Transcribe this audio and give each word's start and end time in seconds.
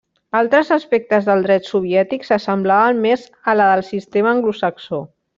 Altres 0.37 0.69
aspectes 0.75 1.27
del 1.27 1.43
Dret 1.47 1.67
soviètic 1.73 2.25
s'assemblaven 2.29 3.03
més 3.03 3.27
a 3.53 3.55
la 3.59 3.67
del 3.73 3.85
sistema 3.93 4.33
anglosaxó. 4.37 5.03